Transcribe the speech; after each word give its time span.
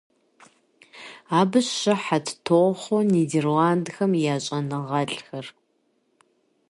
Абы 1.39 1.59
щыхьэт 1.77 2.27
тохъуэ 2.43 2.99
Нидерландхэм 3.11 4.11
я 4.33 4.37
щӀэныгъэлӀхэр. 4.45 5.45